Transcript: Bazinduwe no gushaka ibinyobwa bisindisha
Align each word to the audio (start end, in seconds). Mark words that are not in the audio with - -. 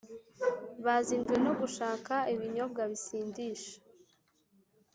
Bazinduwe 0.85 1.37
no 1.45 1.53
gushaka 1.61 2.13
ibinyobwa 2.33 2.81
bisindisha 2.91 3.75